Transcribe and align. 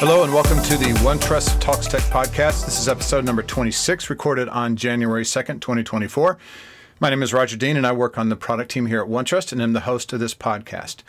Hello 0.00 0.24
and 0.24 0.32
welcome 0.32 0.62
to 0.62 0.78
the 0.78 0.94
OneTrust 1.04 1.60
Talks 1.60 1.86
Tech 1.86 2.00
podcast. 2.04 2.64
This 2.64 2.80
is 2.80 2.88
episode 2.88 3.22
number 3.22 3.42
26, 3.42 4.08
recorded 4.08 4.48
on 4.48 4.74
January 4.74 5.24
2nd, 5.24 5.60
2024. 5.60 6.38
My 7.00 7.10
name 7.10 7.22
is 7.22 7.34
Roger 7.34 7.58
Dean 7.58 7.76
and 7.76 7.86
I 7.86 7.92
work 7.92 8.16
on 8.16 8.30
the 8.30 8.34
product 8.34 8.70
team 8.70 8.86
here 8.86 9.02
at 9.02 9.08
OneTrust 9.10 9.52
and 9.52 9.62
I'm 9.62 9.74
the 9.74 9.80
host 9.80 10.10
of 10.14 10.18
this 10.18 10.34
podcast. 10.34 11.02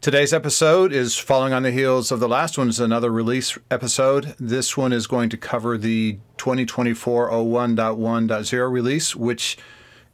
Today's 0.00 0.32
episode 0.32 0.90
is 0.90 1.18
following 1.18 1.52
on 1.52 1.64
the 1.64 1.70
heels 1.70 2.10
of 2.10 2.18
the 2.18 2.30
last 2.30 2.56
one. 2.56 2.70
Is 2.70 2.80
another 2.80 3.10
release 3.10 3.58
episode. 3.70 4.34
This 4.40 4.74
one 4.74 4.94
is 4.94 5.06
going 5.06 5.28
to 5.28 5.36
cover 5.36 5.76
the 5.76 6.14
2024 6.38 7.28
01.1.0 7.28 8.72
release, 8.72 9.14
which 9.14 9.58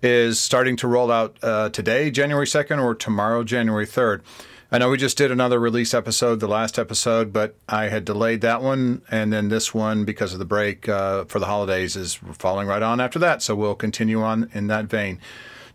is 0.02 0.40
starting 0.40 0.74
to 0.78 0.88
roll 0.88 1.12
out 1.12 1.36
uh, 1.42 1.68
today, 1.68 2.10
January 2.10 2.46
2nd, 2.46 2.82
or 2.82 2.92
tomorrow, 2.92 3.44
January 3.44 3.86
3rd. 3.86 4.22
I 4.70 4.78
know 4.78 4.90
we 4.90 4.96
just 4.96 5.16
did 5.16 5.30
another 5.30 5.60
release 5.60 5.94
episode, 5.94 6.40
the 6.40 6.48
last 6.48 6.76
episode, 6.76 7.32
but 7.32 7.54
I 7.68 7.84
had 7.84 8.04
delayed 8.04 8.40
that 8.40 8.62
one, 8.62 9.02
and 9.08 9.32
then 9.32 9.48
this 9.48 9.72
one 9.72 10.04
because 10.04 10.32
of 10.32 10.40
the 10.40 10.44
break 10.44 10.88
uh, 10.88 11.24
for 11.26 11.38
the 11.38 11.46
holidays 11.46 11.94
is 11.94 12.14
falling 12.32 12.66
right 12.66 12.82
on 12.82 13.00
after 13.00 13.20
that. 13.20 13.42
So 13.42 13.54
we'll 13.54 13.76
continue 13.76 14.22
on 14.22 14.50
in 14.54 14.66
that 14.66 14.86
vein. 14.86 15.20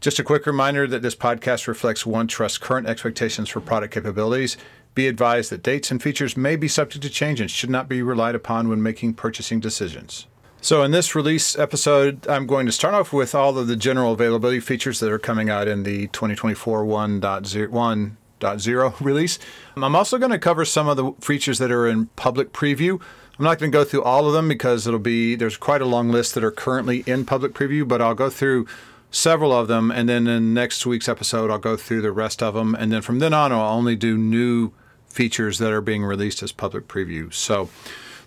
Just 0.01 0.19
a 0.19 0.23
quick 0.23 0.45
reminder 0.45 0.87
that 0.87 1.01
this 1.01 1.15
podcast 1.15 1.67
reflects 1.67 2.03
OneTrust's 2.03 2.57
current 2.57 2.85
expectations 2.85 3.47
for 3.47 3.61
product 3.61 3.93
capabilities. 3.93 4.57
Be 4.93 5.07
advised 5.07 5.51
that 5.51 5.63
dates 5.63 5.89
and 5.89 6.03
features 6.03 6.35
may 6.35 6.57
be 6.57 6.67
subject 6.67 7.01
to 7.03 7.09
change 7.09 7.39
and 7.39 7.49
should 7.49 7.69
not 7.69 7.87
be 7.87 8.01
relied 8.01 8.35
upon 8.35 8.67
when 8.67 8.83
making 8.83 9.13
purchasing 9.13 9.61
decisions. 9.61 10.27
So, 10.59 10.83
in 10.83 10.91
this 10.91 11.15
release 11.15 11.57
episode, 11.57 12.27
I'm 12.27 12.45
going 12.45 12.65
to 12.65 12.71
start 12.71 12.93
off 12.93 13.13
with 13.13 13.33
all 13.33 13.57
of 13.57 13.67
the 13.67 13.75
general 13.77 14.11
availability 14.11 14.59
features 14.59 14.99
that 14.99 15.11
are 15.11 15.17
coming 15.17 15.49
out 15.49 15.69
in 15.69 15.83
the 15.83 16.07
2024 16.07 16.83
1.0 16.83 18.11
1.0 18.41 18.99
release. 18.99 19.39
I'm 19.75 19.95
also 19.95 20.17
going 20.17 20.31
to 20.31 20.39
cover 20.39 20.65
some 20.65 20.87
of 20.87 20.97
the 20.97 21.13
features 21.21 21.59
that 21.59 21.71
are 21.71 21.87
in 21.87 22.07
public 22.15 22.51
preview. 22.51 23.01
I'm 23.39 23.45
not 23.45 23.59
going 23.59 23.71
to 23.71 23.77
go 23.77 23.83
through 23.83 24.03
all 24.03 24.27
of 24.27 24.33
them 24.33 24.47
because 24.47 24.85
it'll 24.85 24.99
be 24.99 25.35
there's 25.35 25.57
quite 25.57 25.81
a 25.81 25.85
long 25.85 26.09
list 26.09 26.35
that 26.35 26.43
are 26.43 26.51
currently 26.51 27.03
in 27.07 27.25
public 27.25 27.53
preview, 27.53 27.87
but 27.87 28.01
I'll 28.01 28.13
go 28.13 28.29
through 28.29 28.67
several 29.09 29.51
of 29.51 29.67
them 29.67 29.91
and 29.91 30.07
then 30.07 30.27
in 30.27 30.53
next 30.53 30.85
week's 30.85 31.09
episode 31.09 31.51
I'll 31.51 31.57
go 31.57 31.75
through 31.75 32.01
the 32.01 32.13
rest 32.13 32.41
of 32.41 32.53
them 32.53 32.75
and 32.75 32.91
then 32.93 33.01
from 33.01 33.19
then 33.19 33.33
on 33.33 33.51
I'll 33.51 33.75
only 33.75 33.95
do 33.95 34.17
new 34.17 34.71
features 35.07 35.57
that 35.57 35.71
are 35.71 35.81
being 35.81 36.03
released 36.03 36.41
as 36.41 36.51
public 36.51 36.87
preview. 36.87 37.33
So 37.33 37.69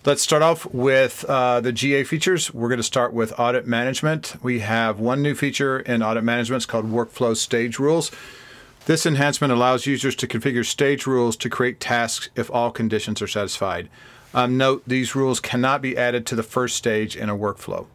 Let's 0.05 0.21
start 0.21 0.43
off 0.43 0.71
with 0.71 1.25
uh, 1.27 1.61
the 1.61 1.71
GA 1.71 2.03
features. 2.03 2.53
We're 2.53 2.67
going 2.69 2.77
to 2.77 2.83
start 2.83 3.11
with 3.11 3.39
audit 3.39 3.65
management. 3.65 4.35
We 4.43 4.59
have 4.59 4.99
one 4.99 5.23
new 5.23 5.33
feature 5.33 5.79
in 5.79 6.03
audit 6.03 6.23
management. 6.23 6.59
It's 6.59 6.67
called 6.67 6.85
Workflow 6.85 7.35
Stage 7.35 7.79
Rules. 7.79 8.11
This 8.85 9.07
enhancement 9.07 9.51
allows 9.51 9.87
users 9.87 10.15
to 10.17 10.27
configure 10.27 10.63
stage 10.63 11.07
rules 11.07 11.35
to 11.37 11.49
create 11.49 11.79
tasks 11.79 12.29
if 12.35 12.51
all 12.51 12.69
conditions 12.69 13.19
are 13.19 13.27
satisfied. 13.27 13.89
Um, 14.31 14.57
note, 14.57 14.83
these 14.85 15.15
rules 15.15 15.39
cannot 15.39 15.81
be 15.81 15.97
added 15.97 16.27
to 16.27 16.35
the 16.35 16.43
first 16.43 16.75
stage 16.75 17.15
in 17.15 17.27
a 17.27 17.35
workflow. 17.35 17.87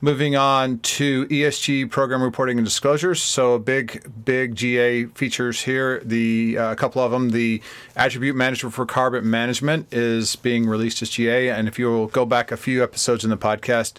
Moving 0.00 0.34
on 0.34 0.78
to 0.78 1.26
ESG 1.26 1.90
program 1.90 2.22
reporting 2.22 2.56
and 2.56 2.64
disclosures. 2.64 3.20
So 3.20 3.52
a 3.52 3.58
big, 3.58 4.10
big 4.24 4.54
GA 4.54 5.04
features 5.04 5.60
here. 5.60 6.00
The 6.02 6.56
uh, 6.56 6.72
a 6.72 6.76
couple 6.76 7.02
of 7.02 7.10
them. 7.10 7.28
The 7.28 7.60
attribute 7.94 8.34
manager 8.34 8.70
for 8.70 8.86
carbon 8.86 9.28
management 9.28 9.92
is 9.92 10.36
being 10.36 10.66
released 10.66 11.02
as 11.02 11.10
GA, 11.10 11.50
and 11.50 11.68
if 11.68 11.78
you'll 11.78 12.06
go 12.06 12.24
back 12.24 12.50
a 12.50 12.56
few 12.56 12.82
episodes 12.82 13.24
in 13.24 13.30
the 13.30 13.36
podcast, 13.36 13.98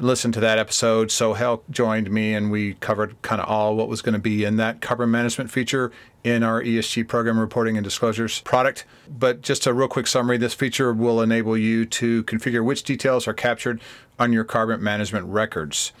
listen 0.00 0.32
to 0.32 0.40
that 0.40 0.58
episode. 0.58 1.10
So 1.10 1.34
Hal 1.34 1.62
joined 1.70 2.10
me, 2.10 2.34
and 2.34 2.50
we 2.50 2.74
covered 2.74 3.20
kind 3.22 3.40
of 3.40 3.48
all 3.48 3.76
what 3.76 3.88
was 3.88 4.02
going 4.02 4.14
to 4.14 4.18
be 4.18 4.44
in 4.44 4.56
that 4.56 4.80
carbon 4.80 5.10
management 5.10 5.50
feature 5.50 5.92
in 6.24 6.42
our 6.42 6.62
ESG 6.62 7.06
program 7.08 7.38
reporting 7.38 7.76
and 7.76 7.84
disclosures 7.84 8.40
product. 8.40 8.84
But 9.08 9.42
just 9.42 9.66
a 9.66 9.72
real 9.72 9.88
quick 9.88 10.06
summary 10.06 10.36
this 10.36 10.54
feature 10.54 10.92
will 10.92 11.20
enable 11.20 11.56
you 11.56 11.84
to 11.86 12.24
configure 12.24 12.64
which 12.64 12.82
details 12.82 13.28
are 13.28 13.34
captured 13.34 13.80
on 14.18 14.32
your 14.32 14.44
carbon 14.44 14.82
management 14.82 15.26
records. 15.26 15.92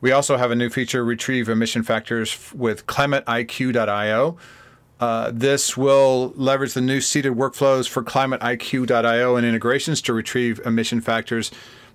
We 0.00 0.12
also 0.12 0.36
have 0.36 0.50
a 0.50 0.56
new 0.56 0.70
feature 0.70 1.04
retrieve 1.04 1.48
emission 1.48 1.82
factors 1.82 2.52
with 2.54 2.86
climatiq.io. 2.86 4.36
Uh, 4.98 5.30
this 5.32 5.76
will 5.76 6.32
leverage 6.36 6.74
the 6.74 6.80
new 6.80 7.00
seeded 7.00 7.32
workflows 7.32 7.88
for 7.88 8.02
climatiq.io 8.02 9.36
and 9.36 9.46
integrations 9.46 10.02
to 10.02 10.12
retrieve 10.12 10.60
emission 10.64 11.00
factors 11.00 11.50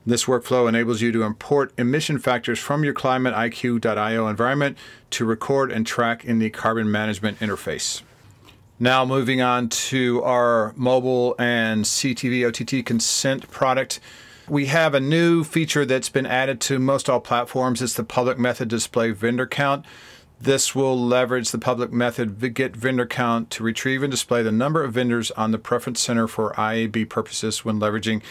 this 0.05 0.25
workflow 0.25 0.69
enables 0.69 1.01
you 1.01 1.11
to 1.11 1.23
import 1.23 1.73
emission 1.77 2.19
factors 2.19 2.59
from 2.59 2.83
your 2.83 2.93
climatiq.io 2.93 4.27
environment 4.27 4.77
to 5.11 5.25
record 5.25 5.71
and 5.71 5.87
track 5.87 6.23
in 6.23 6.39
the 6.39 6.49
carbon 6.49 6.91
management 6.91 7.39
interface. 7.39 8.01
Now, 8.79 9.05
moving 9.05 9.41
on 9.41 9.69
to 9.69 10.21
our 10.23 10.73
mobile 10.75 11.35
and 11.39 11.85
CTV 11.85 12.45
OTT 12.47 12.85
consent 12.85 13.49
product. 13.49 13.99
We 14.47 14.65
have 14.67 14.93
a 14.93 14.99
new 14.99 15.43
feature 15.43 15.85
that's 15.85 16.09
been 16.09 16.25
added 16.25 16.61
to 16.61 16.77
most 16.77 17.09
all 17.09 17.21
platforms. 17.21 17.81
It's 17.81 17.93
the 17.93 18.03
public 18.03 18.37
method 18.37 18.67
display 18.67 19.11
vendor 19.11 19.47
count. 19.47 19.85
This 20.39 20.75
will 20.75 20.99
leverage 20.99 21.51
the 21.51 21.57
public 21.57 21.93
method 21.93 22.53
get 22.53 22.75
vendor 22.75 23.05
count 23.05 23.49
to 23.51 23.63
retrieve 23.63 24.03
and 24.03 24.11
display 24.11 24.43
the 24.43 24.51
number 24.51 24.83
of 24.83 24.93
vendors 24.93 25.31
on 25.31 25.51
the 25.51 25.57
preference 25.57 26.01
center 26.01 26.27
for 26.27 26.51
IAB 26.53 27.09
purposes 27.09 27.63
when 27.63 27.79
leveraging 27.79 28.21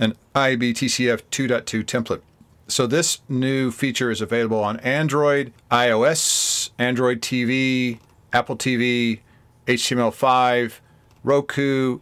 an 0.00 0.14
IAB 0.34 0.72
TCF 0.72 1.22
2.2 1.30 1.84
template. 1.84 2.22
So 2.66 2.86
this 2.86 3.20
new 3.28 3.70
feature 3.70 4.10
is 4.10 4.20
available 4.20 4.62
on 4.64 4.80
Android, 4.80 5.52
iOS, 5.70 6.70
Android 6.78 7.20
TV, 7.20 7.98
Apple 8.32 8.56
TV, 8.56 9.20
HTML5, 9.66 10.74
Roku, 11.22 12.00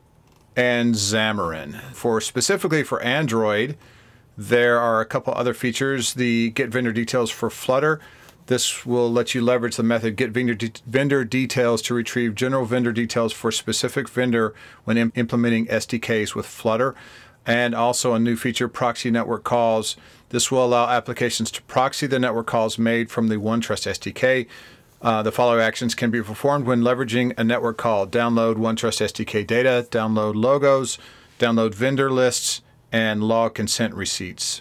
and 0.56 0.94
Xamarin. 0.94 1.80
For 1.92 2.20
specifically 2.20 2.84
for 2.84 3.00
Android, 3.02 3.76
there 4.36 4.78
are 4.78 5.00
a 5.00 5.06
couple 5.06 5.34
other 5.34 5.54
features. 5.54 6.14
The 6.14 6.50
get 6.50 6.68
vendor 6.68 6.92
details 6.92 7.30
for 7.30 7.50
Flutter. 7.50 8.00
This 8.46 8.86
will 8.86 9.10
let 9.12 9.34
you 9.34 9.42
leverage 9.42 9.76
the 9.76 9.82
method 9.82 10.16
get 10.16 10.30
vendor, 10.30 10.54
de- 10.54 10.72
vendor 10.86 11.24
details 11.24 11.82
to 11.82 11.94
retrieve 11.94 12.34
general 12.34 12.64
vendor 12.64 12.92
details 12.92 13.32
for 13.32 13.50
specific 13.50 14.08
vendor 14.08 14.54
when 14.84 14.96
Im- 14.96 15.12
implementing 15.16 15.66
SDKs 15.66 16.34
with 16.34 16.46
Flutter 16.46 16.94
and 17.48 17.74
also 17.74 18.12
a 18.12 18.18
new 18.18 18.36
feature 18.36 18.68
proxy 18.68 19.10
network 19.10 19.42
calls. 19.42 19.96
This 20.28 20.52
will 20.52 20.64
allow 20.64 20.90
applications 20.90 21.50
to 21.52 21.62
proxy 21.62 22.06
the 22.06 22.18
network 22.18 22.46
calls 22.46 22.78
made 22.78 23.10
from 23.10 23.28
the 23.28 23.36
OneTrust 23.36 23.88
SDK. 23.88 24.46
Uh, 25.00 25.22
the 25.22 25.32
following 25.32 25.62
actions 25.62 25.94
can 25.94 26.10
be 26.10 26.22
performed 26.22 26.66
when 26.66 26.82
leveraging 26.82 27.32
a 27.38 27.44
network 27.44 27.78
call 27.78 28.06
download 28.06 28.56
OneTrust 28.56 29.00
SDK 29.00 29.46
data, 29.46 29.86
download 29.90 30.34
logos, 30.34 30.98
download 31.38 31.74
vendor 31.74 32.10
lists, 32.10 32.60
and 32.92 33.24
log 33.24 33.54
consent 33.54 33.94
receipts. 33.94 34.60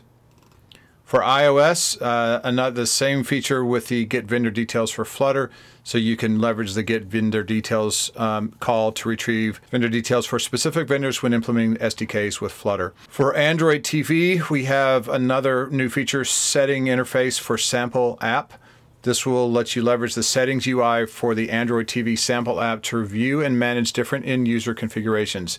For 1.08 1.22
iOS, 1.22 2.02
uh, 2.02 2.42
another 2.44 2.82
the 2.82 2.86
same 2.86 3.24
feature 3.24 3.64
with 3.64 3.88
the 3.88 4.04
get 4.04 4.26
vendor 4.26 4.52
details 4.52 4.92
for 4.92 5.06
Flutter. 5.06 5.50
So 5.86 5.98
you 5.98 6.18
can 6.18 6.42
leverage 6.42 6.74
the 6.74 6.84
get 6.84 7.04
vendor 7.04 7.44
details 7.44 8.12
um, 8.18 8.52
call 8.60 8.92
to 8.92 9.08
retrieve 9.08 9.62
vendor 9.72 9.88
details 9.88 10.26
for 10.26 10.38
specific 10.38 10.86
vendors 10.86 11.24
when 11.24 11.32
implementing 11.32 11.78
SDKs 11.78 12.42
with 12.42 12.52
Flutter. 12.52 12.94
For 13.08 13.34
Android 13.36 13.84
TV, 13.84 14.50
we 14.50 14.66
have 14.66 15.08
another 15.08 15.70
new 15.70 15.88
feature 15.88 16.26
setting 16.26 16.88
interface 16.88 17.40
for 17.40 17.58
sample 17.58 18.18
app. 18.20 18.56
This 19.04 19.26
will 19.26 19.50
let 19.50 19.78
you 19.78 19.84
leverage 19.84 20.14
the 20.14 20.24
settings 20.24 20.68
UI 20.68 21.06
for 21.06 21.34
the 21.34 21.52
Android 21.52 21.88
TV 21.88 22.20
sample 22.20 22.60
app 22.60 22.84
to 22.84 22.98
review 22.98 23.42
and 23.42 23.58
manage 23.58 23.94
different 23.94 24.26
end 24.26 24.50
user 24.50 24.74
configurations. 24.74 25.58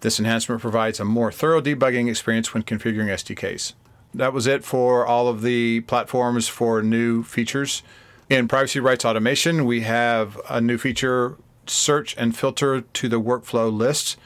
This 0.00 0.18
enhancement 0.18 0.62
provides 0.62 0.98
a 0.98 1.04
more 1.04 1.30
thorough 1.30 1.60
debugging 1.60 2.08
experience 2.08 2.54
when 2.54 2.62
configuring 2.62 3.08
SDKs 3.08 3.74
that 4.16 4.32
was 4.32 4.46
it 4.46 4.64
for 4.64 5.06
all 5.06 5.28
of 5.28 5.42
the 5.42 5.80
platforms 5.82 6.48
for 6.48 6.82
new 6.82 7.22
features. 7.22 7.82
In 8.28 8.48
privacy 8.48 8.80
rights 8.80 9.04
automation, 9.04 9.64
we 9.64 9.82
have 9.82 10.40
a 10.48 10.60
new 10.60 10.78
feature 10.78 11.36
search 11.66 12.14
and 12.16 12.36
filter 12.36 12.80
to 12.80 13.08
the 13.08 13.20
workflow 13.20 13.72
list. 13.72 14.16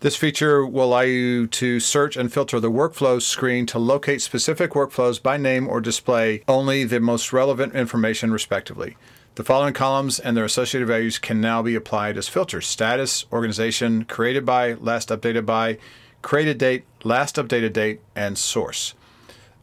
This 0.00 0.16
feature 0.16 0.66
will 0.66 0.86
allow 0.86 1.00
you 1.00 1.46
to 1.46 1.80
search 1.80 2.16
and 2.16 2.32
filter 2.32 2.60
the 2.60 2.70
workflow 2.70 3.22
screen 3.22 3.64
to 3.66 3.78
locate 3.78 4.20
specific 4.20 4.72
workflows 4.72 5.22
by 5.22 5.36
name 5.36 5.68
or 5.68 5.80
display 5.80 6.42
only 6.48 6.84
the 6.84 7.00
most 7.00 7.32
relevant 7.32 7.74
information, 7.74 8.32
respectively. 8.32 8.96
The 9.36 9.44
following 9.44 9.74
columns 9.74 10.18
and 10.20 10.36
their 10.36 10.44
associated 10.44 10.86
values 10.86 11.18
can 11.18 11.40
now 11.40 11.62
be 11.62 11.74
applied 11.74 12.18
as 12.18 12.28
filters 12.28 12.66
status, 12.66 13.24
organization, 13.32 14.04
created 14.04 14.44
by, 14.44 14.74
last 14.74 15.08
updated 15.08 15.46
by, 15.46 15.78
created 16.20 16.58
date, 16.58 16.84
last 17.02 17.36
updated 17.36 17.72
date, 17.72 18.00
and 18.14 18.36
source. 18.36 18.94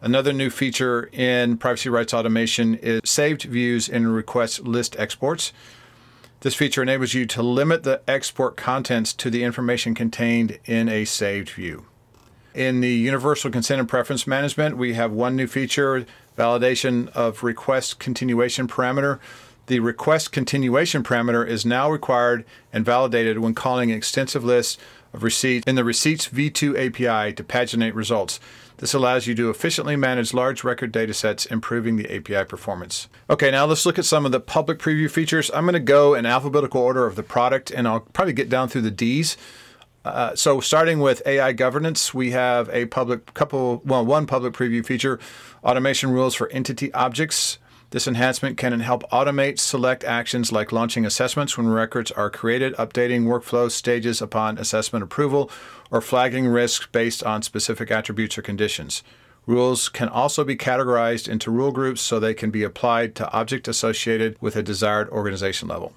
Another 0.03 0.33
new 0.33 0.49
feature 0.49 1.11
in 1.13 1.57
privacy 1.57 1.87
rights 1.87 2.11
automation 2.11 2.73
is 2.73 3.01
saved 3.05 3.43
views 3.43 3.87
in 3.87 4.07
request 4.07 4.63
list 4.63 4.95
exports. 4.97 5.53
This 6.39 6.55
feature 6.55 6.81
enables 6.81 7.13
you 7.13 7.27
to 7.27 7.43
limit 7.43 7.83
the 7.83 8.01
export 8.07 8.57
contents 8.57 9.13
to 9.13 9.29
the 9.29 9.43
information 9.43 9.93
contained 9.93 10.57
in 10.65 10.89
a 10.89 11.05
saved 11.05 11.51
view. 11.51 11.85
In 12.55 12.81
the 12.81 12.89
Universal 12.89 13.51
Consent 13.51 13.79
and 13.79 13.87
Preference 13.87 14.25
Management, 14.25 14.75
we 14.75 14.95
have 14.95 15.11
one 15.11 15.35
new 15.35 15.45
feature 15.45 16.07
validation 16.35 17.07
of 17.09 17.43
request 17.43 17.99
continuation 17.99 18.67
parameter. 18.67 19.19
The 19.67 19.81
request 19.81 20.31
continuation 20.31 21.03
parameter 21.03 21.47
is 21.47 21.63
now 21.63 21.91
required 21.91 22.43
and 22.73 22.83
validated 22.83 23.37
when 23.37 23.53
calling 23.53 23.91
extensive 23.91 24.43
lists 24.43 24.79
of 25.13 25.23
receipts 25.23 25.65
in 25.67 25.75
the 25.75 25.83
Receipts 25.83 26.27
V2 26.29 26.77
API 26.77 27.33
to 27.33 27.43
paginate 27.43 27.95
results. 27.95 28.39
This 28.77 28.93
allows 28.95 29.27
you 29.27 29.35
to 29.35 29.49
efficiently 29.51 29.95
manage 29.95 30.33
large 30.33 30.63
record 30.63 30.91
data 30.91 31.13
sets, 31.13 31.45
improving 31.45 31.97
the 31.97 32.15
API 32.15 32.45
performance. 32.45 33.07
Okay, 33.29 33.51
now 33.51 33.65
let's 33.65 33.85
look 33.85 33.99
at 33.99 34.05
some 34.05 34.25
of 34.25 34.31
the 34.31 34.39
public 34.39 34.79
preview 34.79 35.09
features. 35.09 35.51
I'm 35.53 35.65
going 35.65 35.73
to 35.73 35.79
go 35.79 36.15
in 36.15 36.25
alphabetical 36.25 36.81
order 36.81 37.05
of 37.05 37.15
the 37.15 37.21
product, 37.21 37.69
and 37.69 37.87
I'll 37.87 37.99
probably 37.99 38.33
get 38.33 38.49
down 38.49 38.69
through 38.69 38.81
the 38.81 38.91
D's. 38.91 39.37
Uh, 40.03 40.35
so 40.35 40.59
starting 40.59 40.99
with 40.99 41.21
AI 41.27 41.51
governance, 41.53 42.11
we 42.11 42.31
have 42.31 42.69
a 42.69 42.87
public 42.87 43.33
couple, 43.35 43.83
well, 43.85 44.03
one 44.03 44.25
public 44.25 44.53
preview 44.53 44.83
feature, 44.83 45.19
automation 45.63 46.11
rules 46.11 46.33
for 46.33 46.49
entity 46.49 46.91
objects. 46.93 47.59
This 47.91 48.07
enhancement 48.07 48.57
can 48.57 48.79
help 48.79 49.03
automate 49.11 49.59
select 49.59 50.05
actions 50.05 50.49
like 50.49 50.71
launching 50.71 51.05
assessments 51.05 51.57
when 51.57 51.67
records 51.67 52.09
are 52.11 52.29
created, 52.29 52.73
updating 52.75 53.25
workflow 53.25 53.69
stages 53.69 54.21
upon 54.21 54.57
assessment 54.57 55.03
approval, 55.03 55.51
or 55.91 55.99
flagging 55.99 56.47
risks 56.47 56.87
based 56.89 57.21
on 57.21 57.41
specific 57.41 57.91
attributes 57.91 58.37
or 58.37 58.41
conditions. 58.41 59.03
Rules 59.45 59.89
can 59.89 60.07
also 60.07 60.45
be 60.45 60.55
categorized 60.55 61.27
into 61.27 61.51
rule 61.51 61.73
groups 61.73 61.99
so 61.99 62.17
they 62.17 62.33
can 62.33 62.49
be 62.49 62.63
applied 62.63 63.13
to 63.15 63.29
object 63.33 63.67
associated 63.67 64.37
with 64.39 64.55
a 64.55 64.63
desired 64.63 65.09
organization 65.09 65.67
level. 65.67 65.91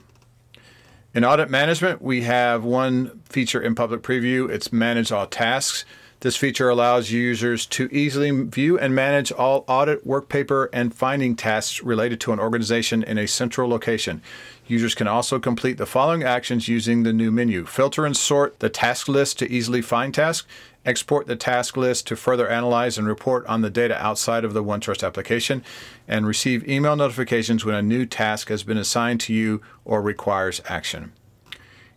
In 1.14 1.24
audit 1.24 1.48
management, 1.48 2.02
we 2.02 2.22
have 2.22 2.64
one 2.64 3.20
feature 3.26 3.60
in 3.60 3.76
public 3.76 4.02
preview. 4.02 4.50
It's 4.50 4.72
manage 4.72 5.12
all 5.12 5.28
tasks. 5.28 5.84
This 6.24 6.36
feature 6.36 6.70
allows 6.70 7.10
users 7.10 7.66
to 7.66 7.86
easily 7.92 8.30
view 8.30 8.78
and 8.78 8.94
manage 8.94 9.30
all 9.30 9.62
audit, 9.68 10.06
work 10.06 10.30
paper, 10.30 10.70
and 10.72 10.94
finding 10.94 11.36
tasks 11.36 11.82
related 11.82 12.18
to 12.22 12.32
an 12.32 12.40
organization 12.40 13.02
in 13.02 13.18
a 13.18 13.28
central 13.28 13.68
location. 13.68 14.22
Users 14.66 14.94
can 14.94 15.06
also 15.06 15.38
complete 15.38 15.76
the 15.76 15.84
following 15.84 16.22
actions 16.22 16.66
using 16.66 17.02
the 17.02 17.12
new 17.12 17.30
menu 17.30 17.66
filter 17.66 18.06
and 18.06 18.16
sort 18.16 18.58
the 18.60 18.70
task 18.70 19.06
list 19.06 19.38
to 19.40 19.52
easily 19.52 19.82
find 19.82 20.14
tasks, 20.14 20.48
export 20.86 21.26
the 21.26 21.36
task 21.36 21.76
list 21.76 22.06
to 22.06 22.16
further 22.16 22.48
analyze 22.48 22.96
and 22.96 23.06
report 23.06 23.44
on 23.44 23.60
the 23.60 23.68
data 23.68 24.02
outside 24.02 24.46
of 24.46 24.54
the 24.54 24.64
OneTrust 24.64 25.06
application, 25.06 25.62
and 26.08 26.26
receive 26.26 26.66
email 26.66 26.96
notifications 26.96 27.66
when 27.66 27.74
a 27.74 27.82
new 27.82 28.06
task 28.06 28.48
has 28.48 28.62
been 28.62 28.78
assigned 28.78 29.20
to 29.20 29.34
you 29.34 29.60
or 29.84 30.00
requires 30.00 30.62
action. 30.70 31.12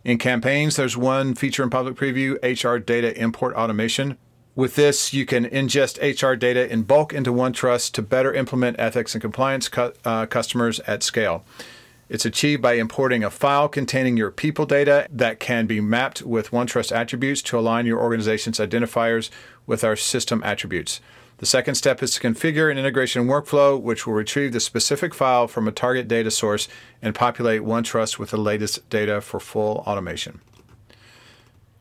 In 0.04 0.18
campaigns, 0.18 0.76
there's 0.76 0.96
one 0.96 1.34
feature 1.34 1.62
in 1.62 1.70
public 1.70 1.96
preview 1.96 2.38
HR 2.42 2.78
data 2.78 3.18
import 3.20 3.54
automation. 3.54 4.16
With 4.54 4.74
this, 4.74 5.12
you 5.12 5.26
can 5.26 5.44
ingest 5.46 5.98
HR 6.00 6.34
data 6.34 6.70
in 6.70 6.82
bulk 6.82 7.12
into 7.12 7.32
OneTrust 7.32 7.92
to 7.92 8.02
better 8.02 8.32
implement 8.32 8.78
ethics 8.78 9.14
and 9.14 9.22
compliance 9.22 9.68
cu- 9.68 9.92
uh, 10.04 10.26
customers 10.26 10.80
at 10.80 11.02
scale. 11.02 11.44
It's 12.08 12.24
achieved 12.24 12.62
by 12.62 12.74
importing 12.74 13.22
a 13.22 13.30
file 13.30 13.68
containing 13.68 14.16
your 14.16 14.30
people 14.30 14.66
data 14.66 15.06
that 15.10 15.40
can 15.40 15.66
be 15.66 15.80
mapped 15.80 16.22
with 16.22 16.50
OneTrust 16.50 16.90
attributes 16.90 17.42
to 17.42 17.58
align 17.58 17.84
your 17.84 18.00
organization's 18.00 18.58
identifiers 18.58 19.30
with 19.66 19.84
our 19.84 19.94
system 19.94 20.42
attributes. 20.42 21.00
The 21.38 21.46
second 21.46 21.76
step 21.76 22.02
is 22.02 22.14
to 22.14 22.20
configure 22.20 22.70
an 22.70 22.78
integration 22.78 23.26
workflow, 23.26 23.80
which 23.80 24.06
will 24.06 24.14
retrieve 24.14 24.52
the 24.52 24.60
specific 24.60 25.14
file 25.14 25.46
from 25.46 25.68
a 25.68 25.72
target 25.72 26.08
data 26.08 26.32
source 26.32 26.68
and 27.00 27.14
populate 27.14 27.62
OneTrust 27.62 28.18
with 28.18 28.30
the 28.30 28.36
latest 28.36 28.88
data 28.90 29.20
for 29.20 29.38
full 29.38 29.78
automation. 29.86 30.40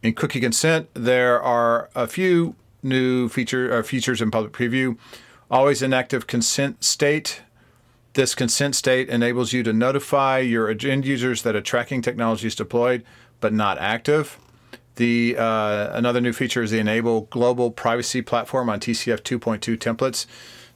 In 0.03 0.13
cookie 0.13 0.39
consent, 0.39 0.89
there 0.93 1.41
are 1.41 1.89
a 1.95 2.07
few 2.07 2.55
new 2.83 3.29
feature, 3.29 3.73
uh, 3.73 3.81
features 3.81 4.21
in 4.21 4.29
public 4.29 4.53
preview. 4.53 4.95
Always 5.49 5.81
inactive 5.81 6.27
consent 6.27 6.83
state. 6.83 7.41
This 8.13 8.35
consent 8.35 8.75
state 8.75 9.09
enables 9.09 9.53
you 9.53 9.63
to 9.63 9.73
notify 9.73 10.37
your 10.37 10.69
end 10.69 11.05
users 11.05 11.41
that 11.41 11.55
a 11.55 11.61
tracking 11.61 12.03
technology 12.03 12.45
is 12.45 12.55
deployed 12.55 13.03
but 13.39 13.53
not 13.53 13.79
active. 13.79 14.37
The 14.97 15.35
uh, 15.37 15.91
another 15.93 16.19
new 16.19 16.33
feature 16.33 16.63
is 16.63 16.71
the 16.71 16.79
enable 16.79 17.21
global 17.21 17.69
privacy 17.69 18.23
platform 18.23 18.67
on 18.67 18.79
TCF 18.79 19.21
2.2 19.21 19.77
templates. 19.77 20.25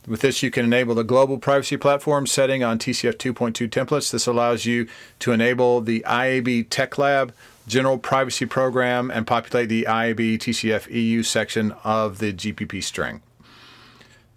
With 0.08 0.22
this, 0.22 0.42
you 0.42 0.52
can 0.52 0.66
enable 0.66 0.94
the 0.94 1.04
global 1.04 1.40
privacy 1.40 1.76
platform 1.76 2.28
setting 2.28 2.64
on 2.64 2.78
TCF 2.78 3.16
2.2 3.16 3.68
templates. 3.68 4.12
This 4.12 4.28
allows 4.28 4.66
you 4.66 4.88
to 5.20 5.32
enable 5.32 5.82
the 5.82 6.04
IAB 6.08 6.68
Tech 6.70 6.98
Lab 7.00 7.34
general 7.68 7.98
privacy 7.98 8.46
program 8.46 9.10
and 9.10 9.26
populate 9.26 9.70
the 9.70 9.86
IAB 9.90 10.38
TCF 10.38 10.92
EU 10.92 11.24
section 11.24 11.72
of 11.84 12.20
the 12.20 12.32
GPP 12.32 12.84
string. 12.84 13.22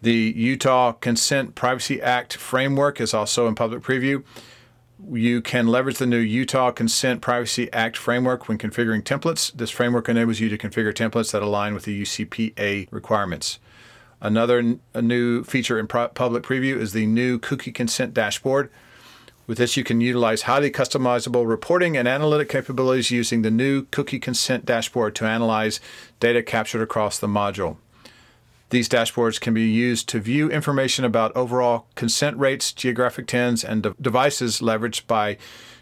The 0.01 0.33
Utah 0.37 0.93
Consent 0.93 1.55
Privacy 1.55 2.01
Act 2.01 2.37
framework 2.37 3.01
is 3.01 3.13
also 3.13 3.47
in 3.49 3.55
public 3.55 3.83
preview 3.83 4.23
you 5.12 5.41
can 5.41 5.67
leverage 5.67 5.99
the 5.99 6.06
new 6.06 6.19
Utah 6.19 6.70
Consent 6.70 7.20
Privacy 7.20 7.73
Act 7.73 7.96
framework 7.96 8.49
when 8.49 8.58
configuring 8.58 9.02
templates. 9.02 9.52
This 9.52 9.70
framework 9.70 10.08
enables 10.08 10.41
you 10.41 10.49
to 10.49 10.58
configure 10.58 10.93
templates 10.93 11.32
that 11.32 11.43
align 11.43 11.75
with 11.75 11.85
the 11.85 12.02
UCPA 12.02 12.88
requirements. 12.91 13.58
Another 14.20 14.76
a 14.94 15.02
new 15.02 15.44
feature 15.44 15.79
in 15.79 15.87
pro- 15.87 16.08
public 16.08 16.43
preview 16.43 16.76
is 16.76 16.93
the 16.93 17.06
new 17.06 17.38
cookie 17.38 17.73
consent 17.73 18.14
dashboard. 18.14 18.70
With 19.46 19.58
this, 19.58 19.76
you 19.76 19.85
can 19.85 20.00
utilize 20.00 20.43
highly 20.43 20.70
customizable 20.70 21.46
reporting 21.46 21.96
and 21.96 22.08
analytic 22.08 22.49
capabilities 22.49 23.11
using 23.11 23.43
the 23.43 23.50
new 23.50 23.82
cookie 23.91 24.19
consent 24.19 24.64
dashboard 24.64 25.14
to 25.17 25.26
analyze 25.26 25.81
data 26.20 26.43
captured 26.43 26.81
across 26.81 27.19
the 27.19 27.26
module. 27.26 27.76
These 28.71 28.89
dashboards 28.89 29.41
can 29.41 29.55
be 29.55 29.69
used 29.69 30.09
to 30.09 30.21
view 30.21 30.51
information 30.51 31.05
about 31.05 31.37
overall 31.37 31.87
consent 31.95 32.37
rates, 32.39 32.73
geographic 32.73 33.27
TINs, 33.27 33.63
and 33.63 33.83
de- 33.83 33.95
devices 34.01 34.61
leveraged 34.61 35.07
by 35.07 35.37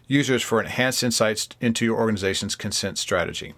users 0.06 0.42
for 0.42 0.60
enhanced 0.60 1.02
insights 1.02 1.48
into 1.60 1.84
your 1.84 1.98
organization's 1.98 2.54
consent 2.54 2.98
strategy. 2.98 3.54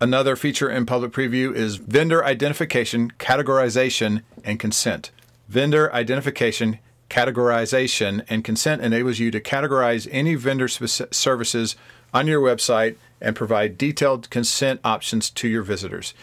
Another 0.00 0.34
feature 0.34 0.70
in 0.70 0.86
public 0.86 1.12
preview 1.12 1.54
is 1.54 1.76
vendor 1.76 2.24
identification, 2.24 3.10
categorization, 3.18 4.22
and 4.42 4.58
consent. 4.58 5.10
Vendor 5.48 5.92
identification, 5.92 6.78
categorization, 7.10 8.24
and 8.28 8.42
consent 8.42 8.80
enables 8.80 9.18
you 9.18 9.30
to 9.30 9.40
categorize 9.40 10.08
any 10.10 10.36
vendor 10.36 10.68
services 10.68 11.76
on 12.14 12.26
your 12.26 12.40
website 12.40 12.96
and 13.20 13.36
provide 13.36 13.76
detailed 13.76 14.30
consent 14.30 14.80
options 14.82 15.28
to 15.28 15.48
your 15.48 15.62
visitors. 15.62 16.14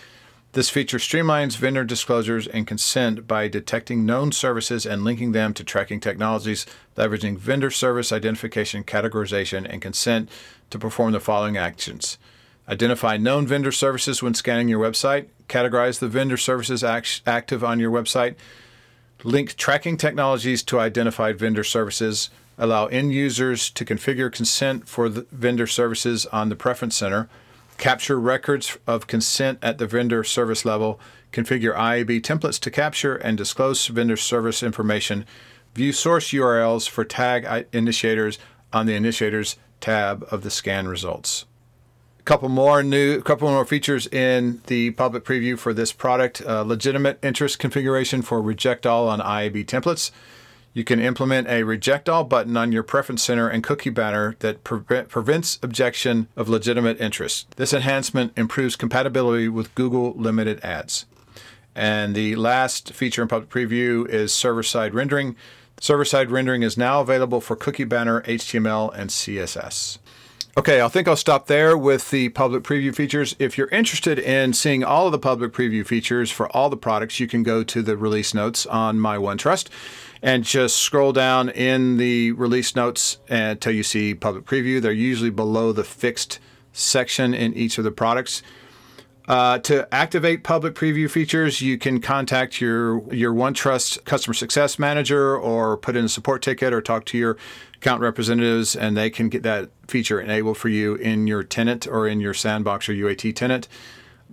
This 0.54 0.70
feature 0.70 0.98
streamlines 0.98 1.58
vendor 1.58 1.84
disclosures 1.84 2.48
and 2.48 2.66
consent 2.66 3.28
by 3.28 3.48
detecting 3.48 4.06
known 4.06 4.32
services 4.32 4.86
and 4.86 5.04
linking 5.04 5.34
them 5.34 5.54
to 5.54 5.64
tracking 5.64 6.00
technologies, 6.00 6.66
leveraging 6.96 7.38
vendor 7.38 7.70
service 7.70 8.12
identification, 8.12 8.84
categorization, 8.84 9.68
and 9.70 9.82
consent 9.82 10.30
to 10.70 10.80
perform 10.80 11.12
the 11.12 11.20
following 11.20 11.58
actions. 11.58 12.18
Identify 12.68 13.18
known 13.18 13.46
vendor 13.46 13.72
services 13.72 14.24
when 14.24 14.34
scanning 14.34 14.68
your 14.68 14.80
website, 14.80 15.28
categorize 15.48 16.00
the 16.00 16.08
vendor 16.08 16.38
services 16.38 16.84
act- 16.84 17.22
active 17.26 17.64
on 17.64 17.80
your 17.80 17.92
website, 17.92 18.36
link 19.24 19.56
tracking 19.58 19.98
technologies 19.98 20.64
to 20.64 20.80
identified 20.80 21.38
vendor 21.38 21.64
services, 21.64 22.30
allow 22.58 22.88
end 22.88 23.14
users 23.14 23.70
to 23.70 23.86
configure 23.86 24.32
consent 24.32 24.88
for 24.88 25.08
vendor 25.10 25.68
services 25.68 26.26
on 26.28 26.50
the 26.50 26.56
Preference 26.56 26.96
Center 26.96 27.30
capture 27.78 28.20
records 28.20 28.78
of 28.88 29.08
consent 29.08 29.60
at 29.62 29.78
the 29.78 29.88
vendor 29.88 30.24
service 30.24 30.66
level, 30.66 31.00
configure 31.32 31.76
IAB 31.76 32.22
templates 32.22 32.60
to 32.60 32.72
capture 32.72 33.16
and 33.16 33.38
disclose 33.38 33.88
vendor 33.88 34.18
service 34.18 34.64
information, 34.64 35.26
view 35.76 35.92
source 35.92 36.30
URLs 36.30 36.90
for 36.90 37.06
tag 37.06 37.68
initiators 37.72 38.40
on 38.74 38.86
the 38.86 38.96
initiators 38.96 39.58
tab 39.80 40.26
of 40.32 40.42
the 40.42 40.50
scan 40.50 40.88
results. 40.88 41.46
A 42.20 42.24
couple 42.24 42.50
more 42.50 42.84
new, 42.84 43.22
couple 43.22 43.48
more 43.48 43.66
features 43.66 44.08
in 44.08 44.62
the 44.68 44.92
public 44.92 45.24
preview 45.24 45.58
for 45.58 45.74
this 45.74 45.94
product: 45.94 46.42
uh, 46.46 46.64
legitimate 46.64 47.20
interest 47.24 47.60
configuration 47.60 48.22
for 48.22 48.42
reject 48.42 48.86
all 48.86 49.08
on 49.08 49.20
IAB 49.20 49.66
templates. 49.66 50.12
You 50.74 50.84
can 50.84 51.00
implement 51.00 51.48
a 51.48 51.64
reject 51.64 52.08
all 52.08 52.24
button 52.24 52.56
on 52.56 52.72
your 52.72 52.84
preference 52.84 53.24
center 53.24 53.48
and 53.48 53.64
cookie 53.64 53.90
banner 53.90 54.36
that 54.40 54.64
pre- 54.64 55.04
prevents 55.04 55.58
objection 55.64 56.28
of 56.36 56.50
legitimate 56.50 57.02
interest. 57.02 57.50
This 57.56 57.74
enhancement 57.74 58.34
improves 58.38 58.76
compatibility 58.76 59.50
with 59.50 59.74
Google 59.76 60.14
limited 60.14 60.64
ads. 60.64 61.06
And 61.76 62.16
the 62.16 62.36
last 62.36 62.94
feature 62.94 63.22
in 63.22 63.28
public 63.28 63.50
preview 63.50 64.08
is 64.08 64.34
server 64.34 64.64
side 64.64 64.94
rendering. 64.94 65.36
Server 65.80 66.06
side 66.06 66.32
rendering 66.32 66.64
is 66.64 66.78
now 66.78 67.02
available 67.02 67.40
for 67.40 67.56
cookie 67.56 67.84
banner, 67.84 68.22
HTML, 68.24 68.92
and 68.96 69.10
CSS. 69.10 70.00
Okay, 70.58 70.82
I 70.82 70.88
think 70.88 71.08
I'll 71.08 71.16
stop 71.16 71.46
there 71.46 71.78
with 71.78 72.10
the 72.10 72.30
public 72.30 72.64
preview 72.64 72.96
features. 72.96 73.36
If 73.38 73.60
you're 73.60 73.68
interested 73.68 74.18
in 74.18 74.54
seeing 74.54 74.84
all 74.84 75.06
of 75.06 75.12
the 75.12 75.20
public 75.20 75.54
preview 75.54 75.86
features 75.86 76.32
for 76.32 76.50
all 76.50 76.72
the 76.72 76.76
products, 76.78 77.20
you 77.20 77.28
can 77.28 77.44
go 77.44 77.64
to 77.66 77.84
the 77.84 77.96
release 77.96 78.34
notes 78.34 78.66
on 78.66 79.00
my 79.00 79.18
OneTrust 79.18 79.68
and 80.22 80.44
just 80.44 80.78
scroll 80.78 81.14
down 81.14 81.50
in 81.50 81.98
the 81.98 82.32
release 82.34 82.76
notes 82.76 83.20
until 83.30 83.74
you 83.74 83.84
see 83.84 84.14
public 84.14 84.46
preview. 84.46 84.82
They're 84.82 84.92
usually 84.92 85.30
below 85.30 85.72
the 85.72 85.84
fixed 85.84 86.40
section 86.74 87.34
in 87.34 87.54
each 87.54 87.78
of 87.78 87.84
the 87.84 87.92
products. 87.92 88.42
Uh, 89.28 89.60
to 89.60 89.94
activate 89.94 90.44
public 90.44 90.74
preview 90.74 91.12
features, 91.12 91.60
you 91.60 91.78
can 91.78 92.00
contact 92.00 92.62
your 92.62 93.04
your 93.14 93.34
OneTrust 93.34 94.06
customer 94.06 94.34
success 94.34 94.80
manager, 94.80 95.38
or 95.38 95.76
put 95.76 95.98
in 95.98 96.06
a 96.06 96.10
support 96.10 96.42
ticket, 96.42 96.74
or 96.74 96.82
talk 96.82 97.04
to 97.06 97.18
your 97.18 97.38
account 97.76 98.02
representatives, 98.02 98.74
and 98.74 98.96
they 98.96 99.10
can 99.10 99.28
get 99.28 99.44
that 99.44 99.70
feature 99.88 100.22
enabled 100.22 100.58
for 100.58 100.70
you 100.70 100.96
in 100.96 101.28
your 101.28 101.44
tenant 101.44 101.86
or 101.88 102.08
in 102.08 102.22
your 102.22 102.34
sandbox 102.34 102.88
or 102.88 102.94
UAT 102.94 103.36
tenant. 103.36 103.68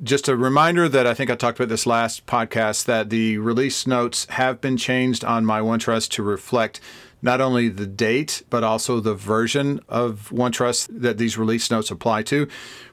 Just 0.03 0.27
a 0.27 0.37
reminder 0.37 0.89
that 0.89 1.07
I 1.07 1.15
think 1.15 1.31
I 1.31 1.37
talked 1.37 1.61
about 1.61 1.69
this 1.69 1.87
last 1.87 2.27
podcast 2.27 2.87
that 2.87 3.11
the 3.11 3.39
release 3.39 3.87
notes 3.87 4.27
have 4.31 4.61
been 4.61 4.77
changed 4.77 5.25
on 5.25 5.47
my 5.47 5.61
OneTrust 5.61 6.11
to 6.11 6.23
reflect 6.23 6.81
not 7.23 7.41
only 7.41 7.69
the 7.69 7.87
date, 7.87 8.43
but 8.51 8.65
also 8.65 8.99
the 8.99 9.15
version 9.15 9.81
of 9.89 10.31
OneTrust 10.31 10.89
that 10.91 11.17
these 11.17 11.39
release 11.39 11.71
notes 11.71 11.93
apply 11.93 12.25
to. 12.25 12.49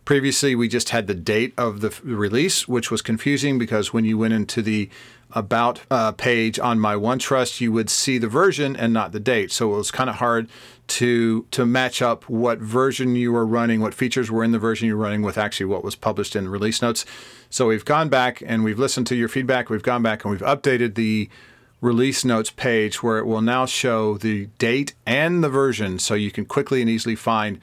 Previously, 0.05 0.53
we 0.53 0.67
just 0.67 0.89
had 0.89 1.08
the 1.08 1.15
date 1.15 1.53
of 1.58 1.81
the 1.81 1.89
release, 2.03 2.67
which 2.67 2.91
was 2.91 3.01
confusing 3.01 3.58
because 3.58 3.91
when 3.91 4.05
you 4.05 4.17
went 4.17 4.36
into 4.36 4.62
the 4.62 4.88
about 5.33 5.81
uh, 5.89 6.11
page 6.11 6.59
on 6.59 6.79
my 6.79 6.95
OneTrust, 6.95 7.61
you 7.61 7.71
would 7.71 7.89
see 7.89 8.17
the 8.17 8.27
version 8.27 8.75
and 8.75 8.93
not 8.93 9.11
the 9.11 9.19
date. 9.19 9.51
So 9.51 9.73
it 9.73 9.77
was 9.77 9.91
kind 9.91 10.09
of 10.09 10.17
hard 10.17 10.50
to 10.88 11.45
to 11.51 11.65
match 11.65 12.01
up 12.01 12.27
what 12.29 12.59
version 12.59 13.15
you 13.15 13.31
were 13.31 13.45
running, 13.45 13.79
what 13.79 13.93
features 13.93 14.29
were 14.29 14.43
in 14.43 14.51
the 14.51 14.59
version 14.59 14.88
you 14.88 14.97
were 14.97 15.03
running 15.03 15.21
with 15.21 15.38
actually 15.38 15.67
what 15.67 15.83
was 15.83 15.95
published 15.95 16.35
in 16.35 16.45
the 16.45 16.50
release 16.50 16.81
notes. 16.81 17.05
So 17.50 17.67
we've 17.67 17.85
gone 17.85 18.09
back 18.09 18.43
and 18.45 18.63
we've 18.63 18.79
listened 18.79 19.07
to 19.07 19.15
your 19.15 19.29
feedback. 19.29 19.69
We've 19.69 19.83
gone 19.83 20.03
back 20.03 20.23
and 20.23 20.31
we've 20.31 20.41
updated 20.41 20.95
the 20.95 21.29
release 21.79 22.23
notes 22.23 22.51
page 22.51 23.01
where 23.01 23.17
it 23.17 23.25
will 23.25 23.41
now 23.41 23.65
show 23.65 24.17
the 24.17 24.45
date 24.57 24.93
and 25.05 25.43
the 25.43 25.50
version 25.50 25.97
so 25.97 26.13
you 26.13 26.31
can 26.31 26.45
quickly 26.45 26.81
and 26.81 26.89
easily 26.89 27.15
find 27.15 27.59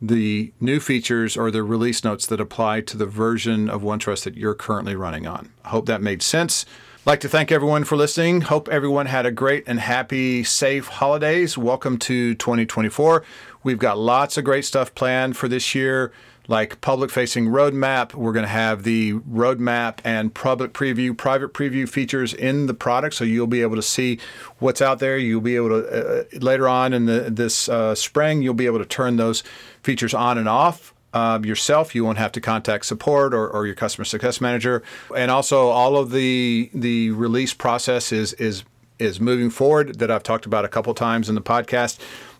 the 0.00 0.52
new 0.60 0.78
features 0.78 1.36
or 1.36 1.50
the 1.50 1.62
release 1.62 2.04
notes 2.04 2.26
that 2.26 2.40
apply 2.40 2.80
to 2.82 2.96
the 2.96 3.06
version 3.06 3.68
of 3.68 3.82
OneTrust 3.82 4.24
that 4.24 4.36
you're 4.36 4.54
currently 4.54 4.94
running 4.94 5.26
on. 5.26 5.50
I 5.64 5.70
hope 5.70 5.86
that 5.86 6.00
made 6.00 6.22
sense. 6.22 6.64
Like 7.08 7.20
to 7.20 7.28
thank 7.30 7.50
everyone 7.50 7.84
for 7.84 7.96
listening. 7.96 8.42
Hope 8.42 8.68
everyone 8.68 9.06
had 9.06 9.24
a 9.24 9.30
great 9.30 9.64
and 9.66 9.80
happy, 9.80 10.44
safe 10.44 10.88
holidays. 10.88 11.56
Welcome 11.56 11.96
to 12.00 12.34
2024. 12.34 13.24
We've 13.62 13.78
got 13.78 13.96
lots 13.96 14.36
of 14.36 14.44
great 14.44 14.66
stuff 14.66 14.94
planned 14.94 15.34
for 15.34 15.48
this 15.48 15.74
year 15.74 16.12
like 16.48 16.82
public 16.82 17.10
facing 17.10 17.46
roadmap. 17.46 18.12
We're 18.12 18.34
going 18.34 18.44
to 18.44 18.50
have 18.50 18.82
the 18.82 19.14
roadmap 19.20 20.00
and 20.04 20.34
public 20.34 20.74
preview, 20.74 21.16
private 21.16 21.54
preview 21.54 21.88
features 21.88 22.34
in 22.34 22.66
the 22.66 22.74
product. 22.74 23.14
So 23.14 23.24
you'll 23.24 23.46
be 23.46 23.62
able 23.62 23.76
to 23.76 23.82
see 23.82 24.18
what's 24.58 24.82
out 24.82 24.98
there. 24.98 25.16
You'll 25.16 25.40
be 25.40 25.56
able 25.56 25.70
to, 25.70 25.88
uh, 25.88 26.24
later 26.40 26.68
on 26.68 26.92
in 26.92 27.06
the, 27.06 27.30
this 27.30 27.70
uh, 27.70 27.94
spring, 27.94 28.42
you'll 28.42 28.52
be 28.52 28.66
able 28.66 28.80
to 28.80 28.84
turn 28.84 29.16
those 29.16 29.42
features 29.82 30.12
on 30.12 30.36
and 30.36 30.46
off. 30.46 30.92
Um, 31.14 31.44
yourself, 31.44 31.94
you 31.94 32.04
won't 32.04 32.18
have 32.18 32.32
to 32.32 32.40
contact 32.40 32.84
support 32.84 33.32
or, 33.32 33.48
or 33.48 33.64
your 33.64 33.74
customer 33.74 34.04
success 34.04 34.42
manager, 34.42 34.82
and 35.16 35.30
also 35.30 35.68
all 35.68 35.96
of 35.96 36.10
the 36.10 36.70
the 36.74 37.10
release 37.12 37.54
process 37.54 38.12
is 38.12 38.34
is 38.34 38.62
is 38.98 39.18
moving 39.18 39.48
forward 39.48 40.00
that 40.00 40.10
I've 40.10 40.22
talked 40.22 40.44
about 40.44 40.66
a 40.66 40.68
couple 40.68 40.92
times 40.92 41.28
in 41.28 41.34
the 41.34 41.40
podcast 41.40 41.98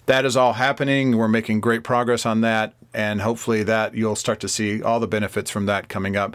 that 0.08 0.25
is 0.25 0.37
all 0.37 0.54
happening. 0.54 1.16
We're 1.16 1.28
making 1.28 1.60
great 1.60 1.84
progress 1.84 2.26
on 2.26 2.40
that, 2.40 2.72
and 2.92 3.20
hopefully 3.20 3.62
that 3.64 3.94
you'll 3.94 4.16
start 4.16 4.40
to 4.40 4.48
see 4.48 4.82
all 4.82 5.00
the 5.00 5.06
benefits 5.06 5.50
from 5.50 5.66
that 5.66 5.88
coming 5.88 6.16
up. 6.16 6.34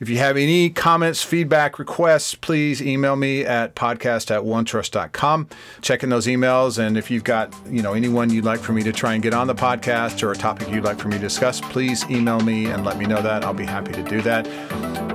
If 0.00 0.08
you 0.08 0.16
have 0.16 0.38
any 0.38 0.70
comments, 0.70 1.22
feedback, 1.22 1.78
requests, 1.78 2.34
please 2.34 2.80
email 2.80 3.16
me 3.16 3.44
at 3.44 3.74
podcast 3.74 4.34
at 4.34 4.42
onetrust.com. 4.42 5.48
Check 5.82 6.02
in 6.02 6.08
those 6.08 6.26
emails. 6.26 6.78
And 6.78 6.96
if 6.96 7.10
you've 7.10 7.22
got, 7.22 7.54
you 7.68 7.82
know, 7.82 7.92
anyone 7.92 8.30
you'd 8.30 8.46
like 8.46 8.60
for 8.60 8.72
me 8.72 8.82
to 8.82 8.92
try 8.92 9.12
and 9.12 9.22
get 9.22 9.34
on 9.34 9.46
the 9.46 9.54
podcast 9.54 10.22
or 10.22 10.32
a 10.32 10.36
topic 10.36 10.70
you'd 10.70 10.84
like 10.84 10.98
for 10.98 11.08
me 11.08 11.16
to 11.16 11.20
discuss, 11.20 11.60
please 11.60 12.04
email 12.08 12.40
me 12.40 12.64
and 12.64 12.82
let 12.82 12.96
me 12.96 13.04
know 13.04 13.20
that. 13.20 13.44
I'll 13.44 13.52
be 13.52 13.66
happy 13.66 13.92
to 13.92 14.02
do 14.02 14.22
that. 14.22 14.46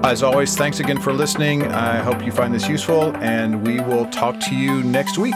As 0.06 0.22
always, 0.22 0.56
thanks 0.56 0.80
again 0.80 1.02
for 1.02 1.14
listening. 1.14 1.64
I 1.64 1.98
hope 1.98 2.24
you 2.24 2.32
find 2.32 2.54
this 2.54 2.70
useful, 2.70 3.16
and 3.18 3.66
we 3.66 3.80
will 3.80 4.06
talk 4.12 4.40
to 4.42 4.56
you 4.56 4.84
next 4.84 5.18
week. 5.18 5.34